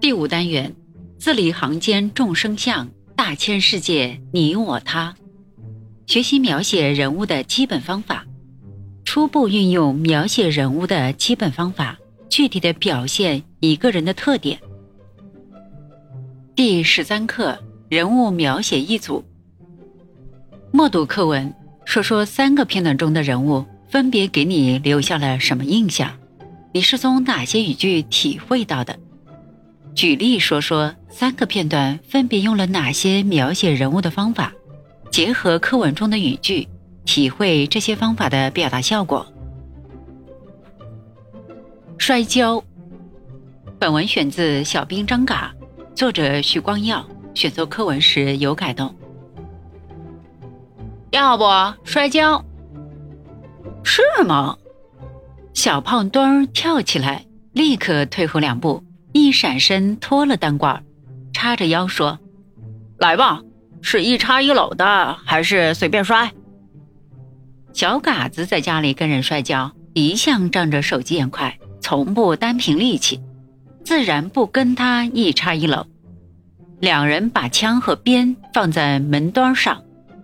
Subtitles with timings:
[0.00, 0.74] 第五单元，
[1.18, 5.14] 字里行间众生相，大千世界你我他。
[6.06, 8.24] 学习描写人物的基本方法，
[9.04, 11.98] 初步运用描写人物的基本方法，
[12.30, 14.58] 具体的表现一个人的特点。
[16.56, 19.22] 第十三课人物描写一组。
[20.72, 21.54] 默读课文，
[21.84, 26.10] 说说三个片段中的人物分别给你留下了什么印象？
[26.72, 28.98] 你是从哪些语句体会到的？
[29.94, 34.52] 举例说说三个片段分别用了哪些描写人物的方法，
[35.10, 36.66] 结合课文中的语句，
[37.04, 39.26] 体会这些方法的表达效果。
[41.98, 42.62] 摔跤。
[43.78, 45.54] 本文选自《小兵张嘎》，
[45.94, 48.94] 作者徐光耀，选作课文时有改动。
[51.10, 51.44] 要不
[51.84, 52.44] 摔跤？
[53.82, 54.56] 是吗？
[55.52, 58.82] 小胖墩儿跳起来，立刻退后两步。
[59.12, 60.80] 一闪身脱了单褂，
[61.32, 62.18] 叉着腰说
[62.98, 63.42] ：“来吧，
[63.82, 66.32] 是一插一搂的，还是随便摔？”
[67.72, 73.20] 小嘎子在家里跟人摔跤，一向仗着手疾眼快，从不单凭力气，
[73.84, 75.86] 自然不跟他一插一搂。
[76.80, 79.82] 两人把枪和鞭放在门墩上，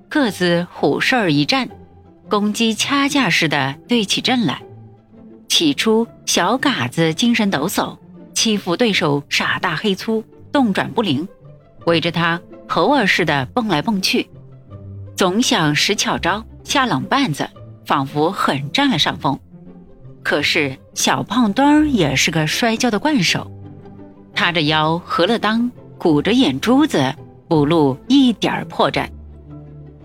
[0.08, 1.68] 各自虎视一站，
[2.28, 4.62] 公鸡掐架似的对起阵来。
[5.48, 7.98] 起初，小嘎子精神抖擞。
[8.46, 11.26] 欺负对手傻大黑粗，动转不灵，
[11.86, 14.30] 围着他猴儿似的蹦来蹦去，
[15.16, 17.50] 总想使巧招下冷绊子，
[17.84, 19.36] 仿佛很占了上风。
[20.22, 23.50] 可是小胖墩儿也是个摔跤的惯手，
[24.32, 27.16] 塌着腰，合了裆，鼓着眼珠子，
[27.48, 29.08] 不露一点破绽。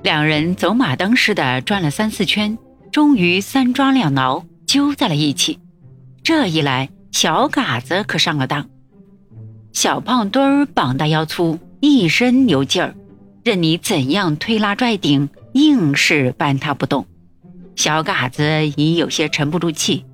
[0.01, 2.57] 两人走马灯似的转了三四圈，
[2.91, 5.59] 终于三抓两挠，揪在了一起。
[6.23, 6.89] 这一来。
[7.11, 8.67] 小嘎子可上了当，
[9.73, 12.95] 小胖墩儿膀大腰粗，一身牛劲儿，
[13.43, 17.05] 任你怎样推拉拽顶，硬是搬他不动。
[17.75, 20.05] 小嘎子已有些沉不住气，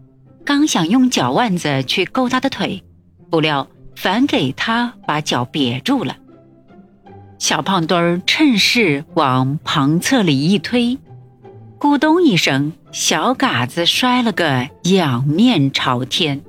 [0.43, 2.83] 刚想用脚腕子去勾他的腿，
[3.29, 6.17] 不料反给他把脚别住了。
[7.39, 10.97] 小胖墩儿趁势往旁侧里一推，
[11.79, 16.41] 咕咚一声，小嘎子摔了个仰面朝天。